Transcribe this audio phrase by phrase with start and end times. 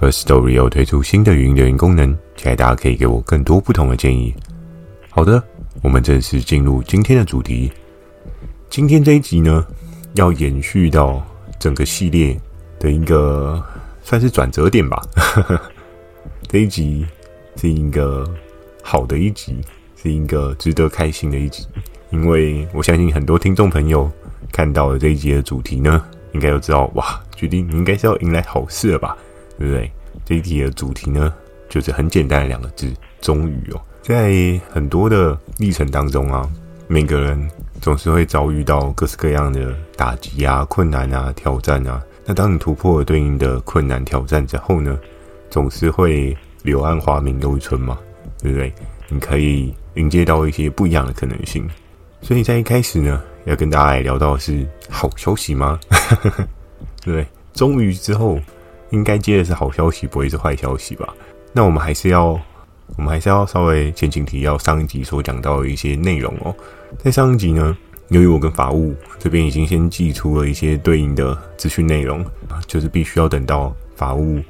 [0.00, 4.32] First Story 又推出新的语音留言功能，期待大家可以给我更多不同的建议。
[5.10, 5.42] 好的，
[5.82, 7.72] 我们正式进入今天的主题。
[8.70, 9.66] 今天这一集呢，
[10.14, 11.20] 要延续到
[11.58, 12.40] 整个系列
[12.78, 13.60] 的一个
[14.00, 15.02] 算是转折点吧。
[16.46, 17.04] 这一集
[17.56, 18.24] 是一个
[18.84, 19.58] 好的一集，
[20.00, 21.66] 是一个值得开心的一集，
[22.10, 24.08] 因为我相信很多听众朋友
[24.52, 29.18] 看到了这一集的主题呢，应该都知道哇，决定你应该是要迎来好事了吧。
[29.58, 29.90] 对不对？
[30.24, 31.32] 这一题的主题呢，
[31.68, 33.80] 就是很简单的两个字：终于哦。
[34.02, 36.48] 在很多的历程当中啊，
[36.86, 42.02] 每个人总是会遭遇到各式各样的打击啊、困难啊、挑战啊。
[42.24, 44.98] 那当你突破了对应的困难挑战之后呢，
[45.50, 47.98] 总是会柳暗花明又一村嘛，
[48.40, 48.72] 对不对？
[49.08, 51.68] 你可以迎接到一些不一样的可能性。
[52.22, 55.78] 所以在一开始呢，要跟大家来聊到的是好消息吗？
[57.04, 57.26] 对不对？
[57.52, 58.38] 终于之后。
[58.90, 61.14] 应该接的是好消息，不会是坏消息吧？
[61.52, 62.38] 那我们还是要，
[62.96, 66.54] 我们还是要稍微前情提要上一集所讲到的一些内容哦。
[66.98, 67.76] 在上一集呢，
[68.08, 72.24] 由于我跟法务这边已经先寄出了一些对应的资讯内容，
[72.66, 74.40] 就是必须要等到法务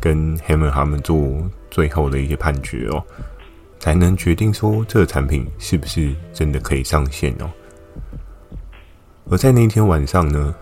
[0.00, 3.02] 跟 Hammer 他们做最后的一些判决哦，
[3.78, 7.50] 才能决定说这个产品是不是真的可以上线哦。
[9.30, 10.54] 而在那一天晚上呢，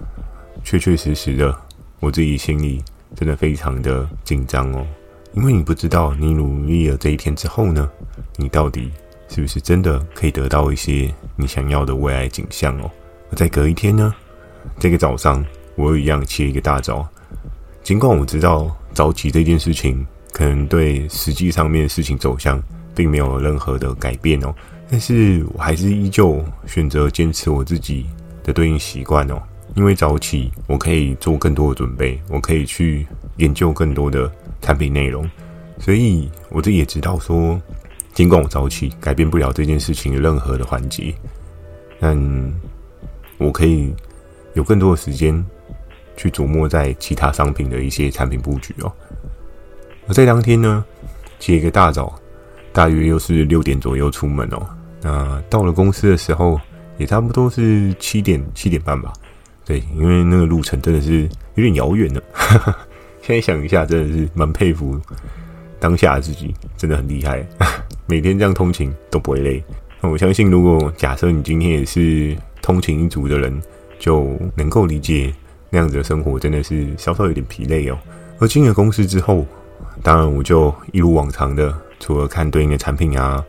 [0.63, 1.57] 确确实实的，
[1.99, 2.83] 我自己心里。
[3.17, 4.87] 真的非常的紧张哦，
[5.35, 7.91] 因为你不知道你努力了这一天之后呢，
[8.37, 8.91] 你到底
[9.29, 12.91] 是不是真的可以得到一些你想要的未来景象哦。
[13.31, 14.15] 而在隔一天呢，
[14.79, 15.45] 这个早上
[15.77, 17.07] 我又一样起一个大早，
[17.83, 22.63] 尽管我知道早起这件事情可能对实际上面的事情走向
[22.95, 24.55] 并没有任何的改变哦，
[24.91, 28.07] 但是我还是依旧选择坚持我自己
[28.43, 29.41] 的对应习惯哦。
[29.77, 35.29] 因为早起，我可以做更多的准备，我可以去研究更多的产品内容，
[35.79, 37.61] 所以我自己也知道说，
[38.13, 41.15] 尽管我早起改变不了这件事情的任何的环节，
[42.01, 42.53] 但
[43.39, 43.95] 我可以
[44.55, 45.43] 有更多的时间
[46.17, 48.93] 去琢磨在其他商品的一些产品布局哦。
[50.09, 50.85] 而在当天呢，
[51.39, 52.21] 起一个大早，
[52.73, 54.67] 大约又是六点左右出门哦。
[55.01, 56.61] 那到了公司的时候，
[56.99, 59.13] 也差不多是七点七点半吧。
[59.71, 62.21] 对，因为那个路程真的是有点遥远了。
[63.23, 65.01] 现在想一下，真的是蛮佩服
[65.79, 67.47] 当下的自己，真的很厉害。
[68.07, 69.63] 每天这样通勤都不会累。
[70.01, 73.63] 那我相信，如果假设你今天也是通勤一族的人，
[73.97, 75.33] 就能够理解
[75.71, 77.97] 那样子的生活真的是稍稍有点疲累哦。
[78.41, 79.47] 而进了公司之后，
[80.03, 83.41] 当然我就一如往常的，除了看对应的产品啊，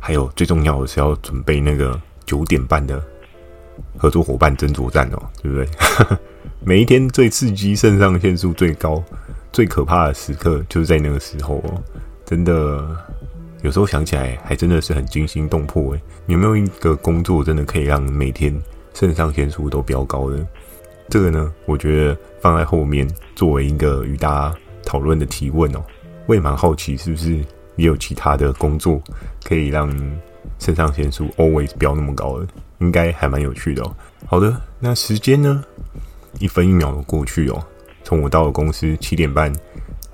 [0.00, 2.98] 还有最重要的是要准备那个九点半的。
[3.96, 5.68] 合作伙伴争夺战哦，对不对？
[6.64, 9.02] 每一天最刺激、肾上腺素最高、
[9.52, 11.82] 最可怕的时刻，就是在那个时候哦。
[12.24, 12.96] 真的，
[13.62, 16.00] 有时候想起来，还真的是很惊心动魄诶。
[16.26, 18.54] 有没有一个工作，真的可以让每天
[18.92, 20.46] 肾上腺素都飙高的？
[21.08, 25.82] 这个呢，我觉得放在后面作为一个与大家讨论的提问哦。
[26.26, 27.36] 我也蛮好奇，是不是
[27.76, 29.00] 也有其他的工作
[29.42, 29.90] 可以让
[30.58, 32.46] 肾上腺素 always 飙那么高的？
[32.78, 33.96] 应该还蛮有趣的哦。
[34.26, 35.64] 好的，那时间呢？
[36.38, 37.64] 一分一秒的过去哦。
[38.04, 39.52] 从我到了公司七点半，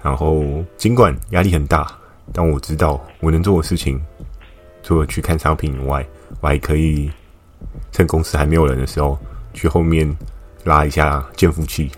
[0.02, 0.44] 然后
[0.76, 1.86] 尽管压力很大，
[2.32, 4.00] 但我知道我能做的事情，
[4.82, 6.06] 除了去看商品以外，
[6.41, 7.10] 我还可以
[7.92, 9.19] 趁公司还没有人的时候，
[9.52, 10.16] 去后面
[10.64, 11.91] 拉一下健腹器。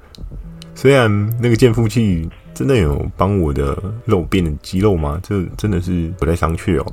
[0.74, 5.20] 虽然那个健腹器真的有帮我的肉变成肌肉吗？
[5.22, 6.92] 这真的是不太商榷哦。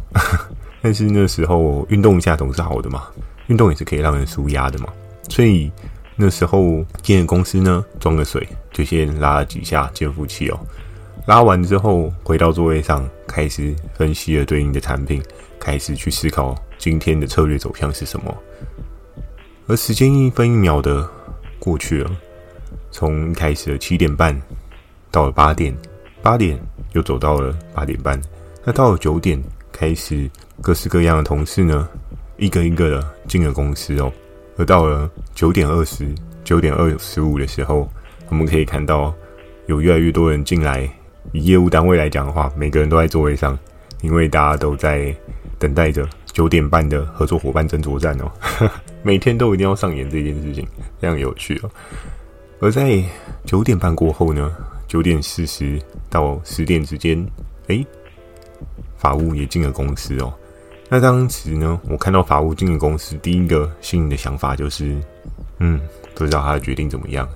[0.85, 3.07] 但是那时候运动一下总是好的嘛，
[3.47, 4.93] 运动也是可以让人舒压的嘛。
[5.27, 5.71] 所以
[6.15, 10.59] 那时候进了公司呢，装个水，就先拉了几下健腹器哦。
[11.25, 15.19] 拉完之后回到座位上，开始分析了对应的产品，
[15.59, 18.37] 开始去思考今天的策略走向是什么。
[19.65, 21.09] 而时间一分一秒的
[21.57, 22.11] 过去了，
[22.91, 24.39] 从一开始的七点半
[25.09, 25.75] 到了八点，
[26.21, 26.59] 八点
[26.93, 28.21] 又走到了八点半，
[28.63, 29.43] 那到了九点。
[29.77, 30.31] 开始
[30.61, 31.87] 各式各样的同事呢，
[32.37, 34.11] 一个一个的进了公司哦。
[34.57, 36.07] 而到了九点二十
[36.43, 37.89] 九点二十五的时候，
[38.29, 39.13] 我们可以看到
[39.67, 40.89] 有越来越多人进来。
[41.33, 43.57] 以业务单位来讲的话，每个人都在座位上，
[44.01, 45.13] 因为大家都在
[45.59, 48.31] 等待着九点半的合作伙伴争夺战哦。
[49.03, 50.65] 每天都一定要上演这件事情，
[50.99, 51.69] 非常有趣哦。
[52.61, 53.03] 而在
[53.43, 54.55] 九点半过后呢，
[54.87, 57.25] 九点四十到十点之间，
[57.67, 57.85] 诶，
[58.95, 60.33] 法务也进了公司哦。
[60.89, 64.95] 那当时呢，我看到法务进了公司，第一个心里的想法就是，
[65.59, 65.79] 嗯，
[66.13, 67.27] 不知道他的决定怎么样。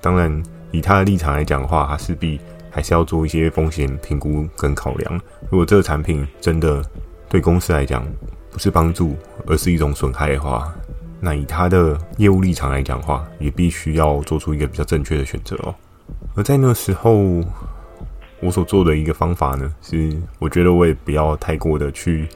[0.00, 2.40] 当然，以他的立场来讲的话，他势必。
[2.74, 5.20] 还是要做一些风险评估跟考量。
[5.50, 6.82] 如果这个产品真的
[7.28, 8.02] 对公司来讲
[8.50, 9.14] 不是帮助，
[9.46, 10.72] 而是一种损害的话，
[11.20, 15.74] 那以他的业务立场来讲的话，也必须要做出一个比较正确的选择哦。
[16.34, 17.44] 而在那时候，
[18.40, 22.26] 我所做的一个方法呢，是我觉得我也不要太过的去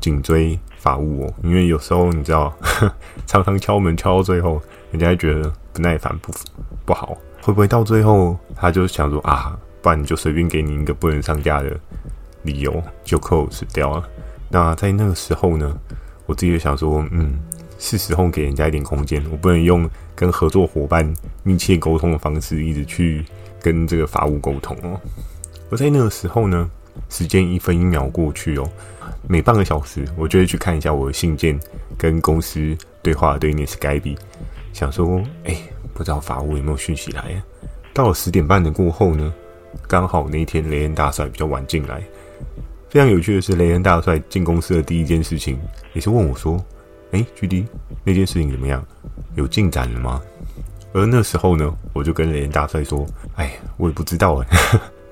[0.00, 2.52] 紧追法务哦，因为有时候你知道，
[3.26, 6.32] 常常敲门敲到最后，人家觉得不耐烦不
[6.84, 9.58] 不好，会不会到最后他就想说啊？
[9.80, 11.78] 不然你就随便给你一个不能上架的
[12.42, 14.08] 理由，就 close 掉了。
[14.50, 15.78] 那在那个时候呢，
[16.26, 17.38] 我自己就想说，嗯，
[17.78, 21.10] 是时候给人家一点空间，我不能用跟合作伙伴
[21.44, 23.24] 密切沟通的方式，一直去
[23.60, 25.00] 跟这个法务沟通哦。
[25.70, 26.68] 而在那个时候呢，
[27.08, 28.70] 时间一分一秒过去哦，
[29.26, 31.58] 每半个小时，我就会去看一下我的信件
[31.96, 34.16] 跟公司对话的对面 Skype，
[34.72, 35.56] 想说，哎，
[35.94, 37.42] 不知道法务有没有讯息来。
[37.92, 39.32] 到了十点半的过后呢，
[39.86, 42.02] 刚好那一天雷恩大帅比较晚进来，
[42.88, 45.58] 非常有趣的是，雷恩大帅进公司的第一件事情
[45.94, 46.62] 也是问我说
[47.12, 47.66] ：“哎，GD，
[48.04, 48.84] 那件事情怎么样？
[49.34, 50.22] 有进展了吗？”
[50.94, 53.04] 而那时候呢，我就跟雷恩大帅说
[53.36, 54.46] ：“哎，我也不知道哎，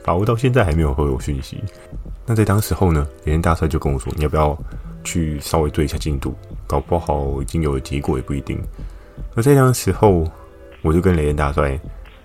[0.07, 1.63] 法务到现在还没有回我讯息。”
[2.25, 4.57] 那在当时候呢，雷恩大帅就跟我说：“你要不要
[5.03, 6.35] 去稍微追一下进度？
[6.67, 8.59] 搞不好已经有了结果也不一定。”
[9.35, 10.25] 而在当时候，
[10.83, 11.79] 我就跟雷恩大帅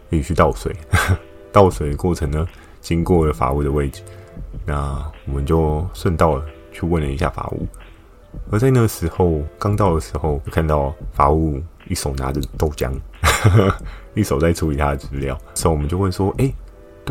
[0.10, 0.76] 一起去倒水。
[1.52, 2.48] 倒水的过程呢，
[2.80, 4.02] 经过了法务的位置，
[4.66, 6.42] 那我们就顺道
[6.72, 7.68] 去问了一下法务。
[8.50, 12.94] 而在那时候刚到的时候，就看到法务一手拿着豆浆，
[14.16, 15.38] 一手在处理他的资料。
[15.54, 16.50] 所以我们就问说：“哎、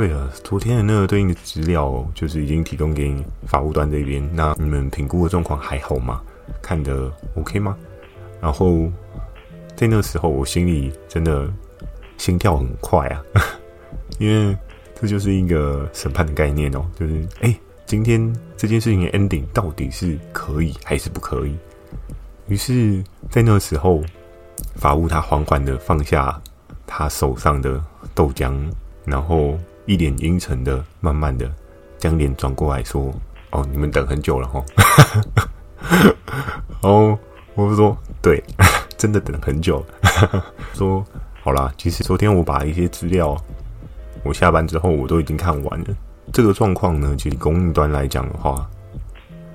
[0.01, 6.23] 对了，昨天的那个对应的资料，就是已经提供给你法务端这边，那你们评估的状况还好吗？
[6.63, 7.77] 看得 OK 吗？”
[8.41, 8.91] 然后
[9.77, 11.53] 在那个时候，我心里真的
[12.17, 13.23] 心跳很快啊。
[14.19, 14.57] 因为
[14.99, 17.55] 这就是一个审判的概念哦，就是哎，
[17.85, 21.55] 今天这件事情的 ending 到底是可以还是不可以？
[22.49, 24.03] 于是，在那个时候，
[24.77, 26.41] 法务他缓缓的放下
[26.87, 28.59] 他手上的豆浆，
[29.05, 31.51] 然后一脸阴沉的，慢慢的
[31.99, 33.13] 将脸转过来说
[33.51, 34.65] ：“哦，你们等很久了哈。
[36.83, 37.19] ”然后
[37.55, 38.43] 我说：“对，
[38.97, 40.45] 真的等很久了。
[40.75, 41.05] ”说
[41.43, 43.37] ：“好啦，其实昨天我把一些资料。”
[44.23, 45.87] 我下班之后，我都已经看完了。
[46.31, 48.69] 这个状况呢，其实供应端来讲的话，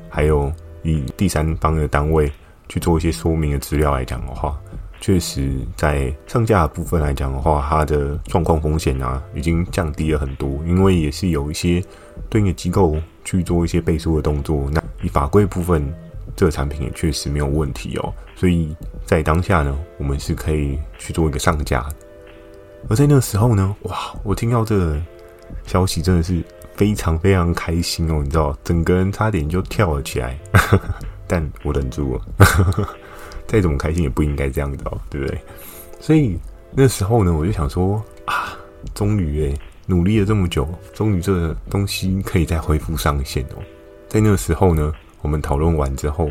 [0.09, 0.51] 还有
[0.81, 2.31] 以第三方的单位
[2.67, 4.59] 去做一些说明的资料来讲的话，
[5.01, 10.49] 确实在上架的部分来讲的话，它的状况风险啊，已经降低了很多。
[10.65, 11.83] 因为也是有一些
[12.29, 14.69] 对应的机构去做一些背书的动作。
[14.71, 15.93] 那以法规部分，
[16.35, 18.13] 这个产品也确实没有问题哦。
[18.35, 18.75] 所以
[19.05, 21.85] 在当下呢，我们是可以去做一个上架。
[22.89, 23.95] 而在那个时候呢，哇！
[24.23, 24.99] 我听到这个
[25.65, 26.43] 消息真的是
[26.75, 30.37] 非常非常开心哦，你知道，整个人差点就跳了起来，
[31.27, 32.21] 但我忍住了。
[33.47, 35.39] 再怎么开心也不应该这样子哦，对不对？
[35.99, 36.37] 所以
[36.71, 38.57] 那时候呢，我就想说啊，
[38.93, 43.63] 终于诶，努力了这么久，终于这东西可以再恢复上线哦。
[44.07, 46.29] 在那个时候呢，我们讨论完之后，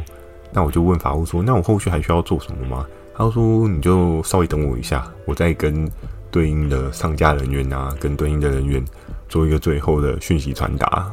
[0.52, 5.90] 那我就问法务说：“那我后续还需要做什么吗？”他说：“你就稍微等我一下，我再跟。”
[6.34, 8.84] 对应的上架人员啊，跟对应的人员
[9.28, 11.08] 做一个最后的讯息传达。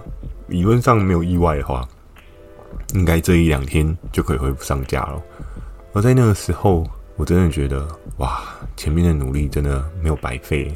[0.47, 1.87] 理论上没有意外的话，
[2.95, 5.21] 应该这一两天就可以恢复上架了。
[5.93, 8.41] 而在那个时候，我真的觉得哇，
[8.75, 10.71] 前面的努力真的没有白费。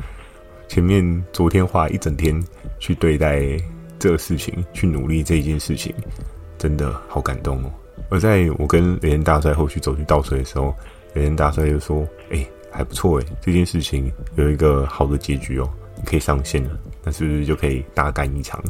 [0.68, 2.42] 前面昨天花一整天
[2.78, 3.42] 去对待
[3.98, 5.94] 这个事情，去努力这件事情，
[6.58, 7.70] 真的好感动哦。
[8.08, 10.74] 而在我跟雷恩大帅后续走去倒水的时候，
[11.14, 16.70] 雷恩大帅就说：“哎。”还不错诶，这件事情有一个好的结局哦，你可以上线了，
[17.02, 18.62] 那是不是就可以大干一场？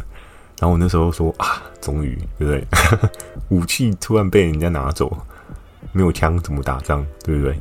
[0.59, 2.67] 然后我那时候说啊，终于，对不对？
[3.55, 5.15] 武器突然被人家拿走，
[5.93, 7.59] 没有枪怎么打仗，对不对？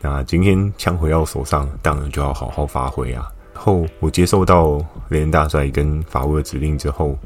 [0.00, 3.28] 那今天枪回到手上，当然就要好好发挥啊。
[3.54, 7.18] 后我接受到雷恩大帅跟法务的指令之后，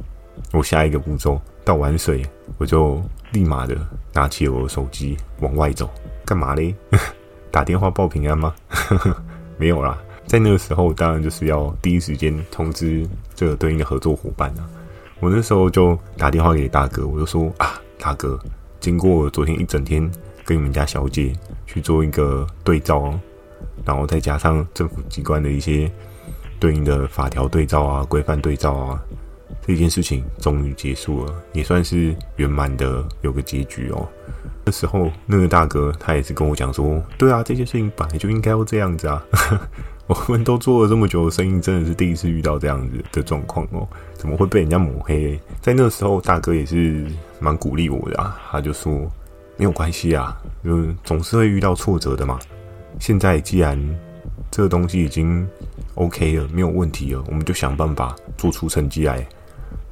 [0.51, 2.25] 我下一个步骤倒完水，
[2.57, 2.99] 我就
[3.31, 3.77] 立马的
[4.11, 5.87] 拿起我的手机往外走，
[6.25, 6.73] 干嘛嘞？
[7.51, 8.53] 打电话报平安吗？
[9.57, 14.67] 没有啦，在那个时候，当然就是要第一时间通知这个对应的合作伙伴啊。
[15.19, 18.39] 我那时候就打电话给大哥，我就说啊，大哥，
[18.83, 20.11] 经过昨天一整天
[20.43, 21.31] 跟你们家小姐
[21.65, 23.17] 去做一个对照，
[23.85, 25.89] 然后再加上政府机关的一些
[26.59, 29.01] 对应的法条对照啊、规范对照啊，
[29.65, 34.05] 这件事情终于结束了，也算是圆满的有个结局哦。
[34.65, 39.25] 那时候那个大哥他也是跟我讲说，对啊，这件事情本来就应该要这样子啊。
[40.07, 43.87] 我们都做了这么久的生意，真的是第一次遇到这样子的状况哦。
[44.13, 45.39] 怎么会被人家抹黑？
[45.61, 47.05] 在那个时候，大哥也是
[47.39, 48.37] 蛮鼓励我的啊。
[48.51, 49.09] 他就说
[49.55, 52.37] 没有关系啊，就总是会遇到挫折的嘛。
[52.99, 53.79] 现在既然
[54.51, 55.47] 这个东西已经
[55.95, 59.25] OK 了，没有问题了，我们就想办法做出成绩来，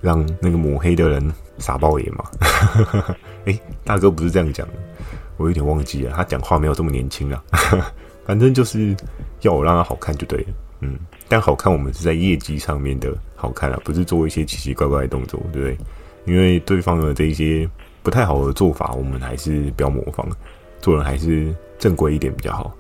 [0.01, 2.25] 让那个抹黑的人傻爆眼嘛。
[3.45, 4.73] 哎，大哥不是这样讲的，
[5.37, 7.43] 我有点忘记了，他讲话没有这么年轻啊。
[8.31, 8.95] 反正就是
[9.41, 10.47] 要我让他好看就对了，
[10.79, 10.97] 嗯，
[11.27, 15.77] 但好看我们是在业绩上面的好看啊，不是做一些奇奇怪怪的动作，对不对？
[16.33, 17.69] 因为对方的这一些
[18.01, 20.25] 不太好的做法，我们还是不要模仿，
[20.79, 22.73] 做人还是正规一点比较好。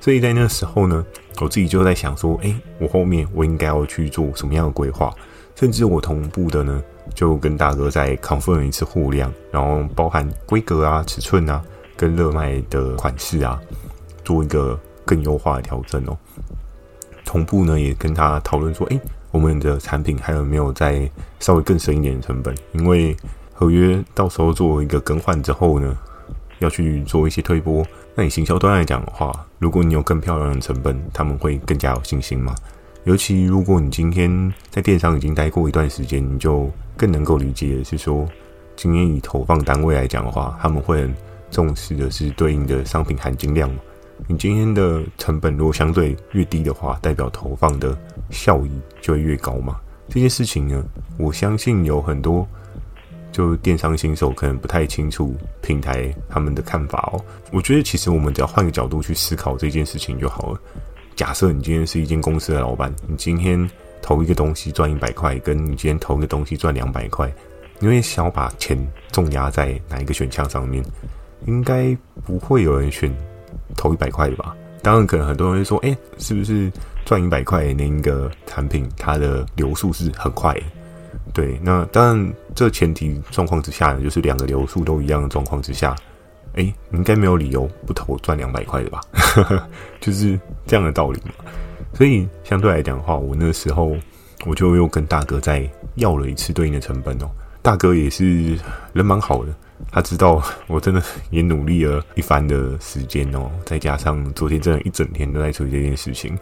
[0.00, 1.04] 所以在那时候呢，
[1.40, 5.12] 我自己就在想说，诶，我后面我应该要去做什么样的规划？
[5.56, 6.80] 甚至我同步的呢，
[7.12, 11.60] 就跟大哥再 confirm 一次货量，然后包含规格啊、尺寸啊，
[11.96, 13.60] 跟热卖的款式啊。
[14.24, 16.16] 做一个更优化的调整哦，
[17.24, 22.54] 同步呢也跟他讨论说，诶，我们的产品还有没有再稍微更深一点的成本？
[22.72, 23.16] 因为
[23.52, 25.96] 合约到时候做一个更换之后呢，
[26.58, 27.84] 要去做一些推波。
[28.14, 32.54] 那你行销端来讲的话，如果你有更漂亮的成本，他们会更加有信心嘛。
[33.04, 38.28] 尤其如果你今天在电商已经待过一段时间，你就更能够理解的是说，
[38.76, 41.14] 今天以投放单位来讲的话，他们会很
[41.50, 43.70] 重视的是对应的商品含金量。
[44.28, 47.96] 你今天的成本如果相对越低的话，代表投放的
[48.30, 49.80] 效益就会越高嘛。
[50.08, 50.84] 这件事情呢，
[51.18, 52.46] 我相信有很多
[53.32, 57.24] 就电商新手可能不太清楚平台他们的看法哦。
[57.50, 60.60] 我觉得其实我们只要换个角度去思考这件事情就好了。
[61.16, 63.68] 假设你今天是一间公司的老板，你今天
[64.00, 67.30] 投一个东西赚一百块，跟你今天投一个东西赚两百块，
[67.78, 68.78] 你会想要把钱
[69.10, 70.82] 重压在哪一个选项上面？
[71.46, 73.12] 应该不会有人选。
[73.76, 76.70] 投一百块的吧，当然可能很多人会说，哎、是不是
[77.04, 80.56] 赚一百块那一个产品，它的流速是很快？
[81.32, 85.94] 对，那当然这前提状况之下呢，就是两个流速都一样的状况之下，
[86.54, 89.00] 哎、你应该没有理由不投赚两百块的吧？
[90.00, 91.32] 就是这样的道理嘛。
[91.94, 93.96] 所以相对来讲的话，我那时候
[94.44, 97.30] 我就又跟大哥再要了一次对应的成本哦，
[97.62, 98.58] 大哥也是
[98.92, 99.54] 人蛮好的。
[99.90, 106.38] 他知道我真的也努力了一番的时间哦，再加上昨天真的一整天都在处理这件事情，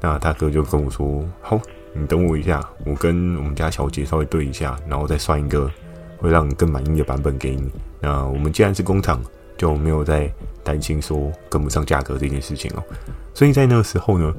[0.00, 1.60] 那大哥就跟我说：“好，
[1.94, 5.70] 你等我一下，我跟我们家小姐稍微对一下，然后再算一个
[6.18, 7.70] 会让你更满意的版本给你。
[8.00, 9.22] 那我们既然是工厂，
[9.56, 10.30] 就没有再
[10.62, 12.82] 担心说跟不上价格这件事情哦。
[13.32, 14.34] 所以在那个时候呢，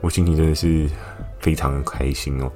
[0.00, 0.88] 我心情真的是
[1.40, 2.52] 非常的开心哦，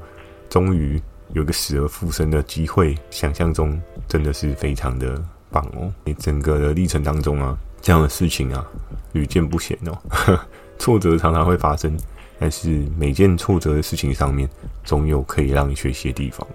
[0.48, 1.00] 终于。”
[1.32, 5.92] 有个死而复生的机会，想象中真的是非常的棒哦！
[6.04, 8.66] 你整个的历程当中啊，这样的事情啊，
[9.12, 10.38] 屡见不鲜哦。
[10.78, 11.96] 挫折常常会发生，
[12.38, 14.48] 但是每件挫折的事情上面，
[14.82, 16.46] 总有可以让你学习的地方。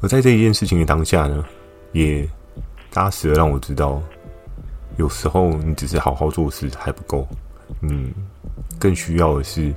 [0.00, 1.44] 而在这一件事情的当下呢，
[1.92, 2.28] 也
[2.90, 4.00] 扎实的让我知道，
[4.98, 7.26] 有时候你只是好好做事还不够，
[7.80, 8.12] 嗯，
[8.78, 9.74] 更需要的是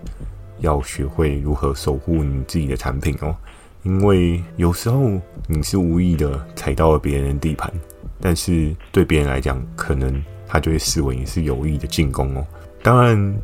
[0.59, 3.35] 要学会如何守护你自己的产品哦。
[3.83, 7.71] 因为有时候你是无意的踩到了别人的地盘，
[8.19, 12.45] 但是对别人来讲，可能他就会视为你是有意的进攻哦。
[12.81, 13.35] 当然，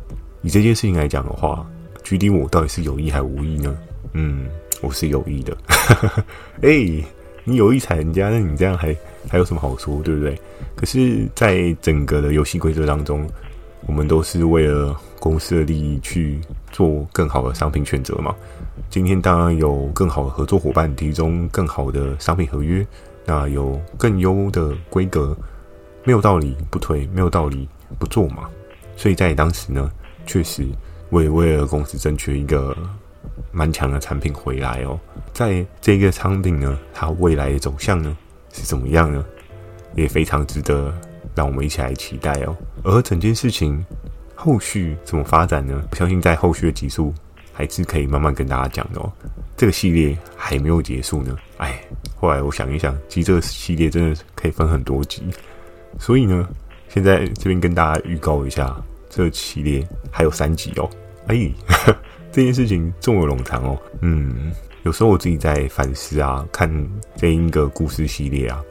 [0.42, 1.66] 以这件事情来讲的话，
[2.02, 3.76] 具体我到底是有意还是无意呢？
[4.14, 4.46] 嗯，
[4.80, 5.56] 我是有意的。
[6.62, 7.04] 哎、欸，
[7.44, 8.96] 你有意踩人家，那你这样还
[9.28, 10.38] 还有什么好说，对不对？
[10.74, 13.28] 可是，在整个的游戏规则当中，
[13.86, 18.34] 我们都是为了公司的利益去做更好的商品选择嘛。
[18.88, 22.86] 今天当然有更好的合作伙伴提供更好的商品合约，
[23.24, 25.36] 那有更优的规格，
[26.04, 27.68] 没有道理不推，没有道理
[27.98, 28.48] 不做嘛。
[28.96, 29.90] 所以在当时呢，
[30.26, 30.66] 确实
[31.08, 32.76] 我也为了公司争取一个
[33.52, 34.98] 蛮强的产品回来哦。
[35.32, 38.16] 在这个产品呢，它未来的走向呢
[38.52, 39.24] 是怎么样呢？
[39.94, 40.92] 也非常值得
[41.34, 42.56] 让我们一起来期待哦。
[42.82, 43.84] 而整件事情
[44.34, 45.82] 后续怎么发展呢？
[45.90, 47.12] 我相信在后续的集数。
[47.52, 49.12] 还是可以慢慢跟大家讲的哦。
[49.54, 51.36] 这个系列还没有结束呢。
[51.58, 51.78] 哎，
[52.16, 55.24] 后来我想一想，其实这个系列真的可以分很多集。
[55.98, 56.48] 所以呢，
[56.88, 58.74] 现在这边跟大家预告一下，
[59.10, 60.88] 这个系列还有三集哦。
[61.26, 61.50] 哎，
[62.32, 63.78] 这件事情重有冗长哦。
[64.00, 64.52] 嗯，
[64.84, 66.72] 有时候我自己在反思啊，看
[67.16, 68.62] 这一个故事系列啊，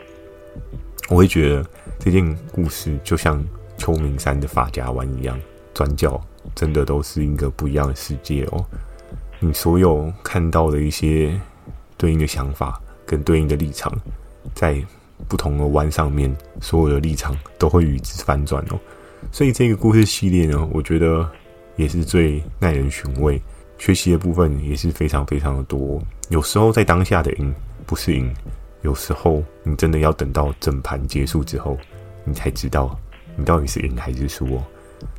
[1.09, 1.63] 我会觉得
[1.99, 3.43] 这件故事就像
[3.77, 5.37] 秋名山的发夹湾一样，
[5.73, 6.19] 转角
[6.55, 8.65] 真的都是一个不一样的世界哦。
[9.39, 11.39] 你所有看到的一些
[11.97, 13.93] 对应的想法跟对应的立场，
[14.53, 14.81] 在
[15.27, 18.79] 不同的弯上面，所有的立场都会与之翻转哦。
[19.31, 21.29] 所以这个故事系列呢，我觉得
[21.75, 23.41] 也是最耐人寻味，
[23.77, 26.01] 学习的部分也是非常非常的多。
[26.29, 27.53] 有时候在当下的赢
[27.85, 28.33] 不是赢，
[28.81, 31.77] 有时候你真的要等到整盘结束之后，
[32.23, 32.97] 你才知道
[33.35, 34.63] 你到底是赢还是输哦。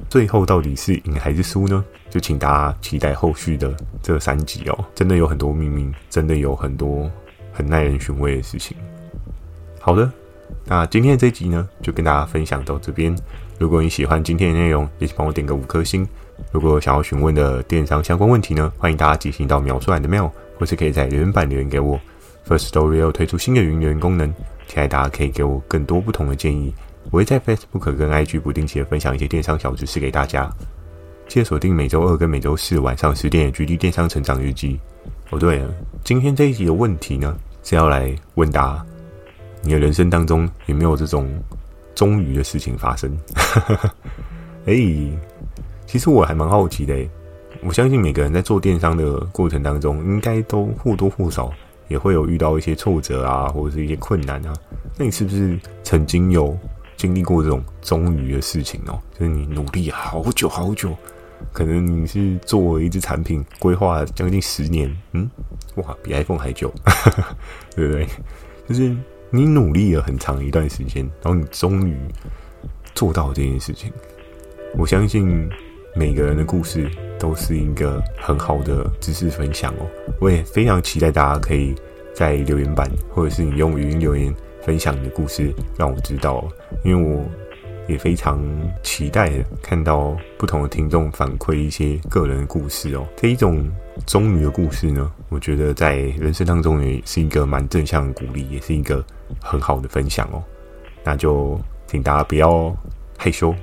[0.08, 1.84] 最后到底是赢还是输呢？
[2.10, 7.10] 就请大家期待后续的这三集哦，真的有很多秘密，真的有很多
[7.52, 8.76] 很耐人寻味的事情。
[9.78, 10.10] 好的，
[10.66, 13.16] 那今天的这集呢，就跟大家分享到这边。
[13.58, 16.06] 如果你喜欢今天的内容，也请帮我点个五颗星。
[16.52, 21.98] 如果想要询问的电商相关问题呢，欢迎大家寄信到描述栏的 mail，或是可以在留言板留言给我。
[22.50, 24.26] First Story 要推出新的语音功能，
[24.66, 26.74] 期待大家可以给我更多不同的建议。
[27.12, 30.50] 我会在 Facebook 跟 IG 不定期的分享一些电商小知识给大家。
[31.28, 34.80] 记得锁定每周二跟每周四晚上十点的《GD 电商成长日记》。
[35.30, 38.84] 哦，对了，今天这一集的问题呢，是要来问答：
[39.62, 41.32] 你的人生当中有没有这种
[41.94, 43.16] 终于的事情发生？
[44.66, 44.74] 哎，
[45.86, 46.96] 其实我还蛮好奇的。
[47.62, 51.52] 我相信每个人在做电商的过程当中，应该都或多或少
[51.90, 54.54] 也会有遇到一些挫折啊，或者是一些困难啊。
[54.96, 56.56] 那你是不是曾经有？
[56.96, 60.94] 经历过这种终于的事情哦，就是你努力好久好久，
[61.50, 65.26] 可能你是做了一支产品，规划将近十年，嗯，
[65.76, 66.70] 哇，比 iPhone 还久，
[67.74, 68.06] 对不对？
[68.68, 68.94] 就是
[69.30, 71.96] 你努力了很长一段时间，然后你终于
[72.94, 73.90] 做到这件事情。
[74.76, 75.48] 我相信
[75.94, 79.86] 每个人的故事都是一个很好的知识分享哦。
[80.20, 81.74] 我也非常期待大家可以
[82.14, 84.34] 在留言板，或者是你用语音留言。
[84.62, 86.46] 分享你的故事，让我知道，
[86.84, 87.24] 因为我
[87.88, 88.38] 也非常
[88.82, 93.08] 期待看到不同的听众反馈一些个人的故事哦。
[93.16, 93.66] 这一种
[94.06, 99.02] 终于的故事呢，我觉得在人生当中也是一个蛮正向的鼓励，也是一个
[99.40, 100.44] 很好的分享哦。
[101.02, 102.70] 那就请大家不要
[103.16, 103.54] 害羞，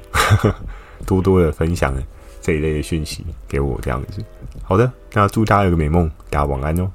[1.06, 1.96] 多多的分享
[2.48, 4.24] 这一类的讯息给我，这样子。
[4.64, 6.90] 好的，那祝大家有个美梦，大家晚安哦。